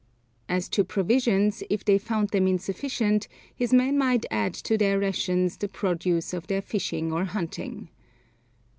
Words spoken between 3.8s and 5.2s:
might add to their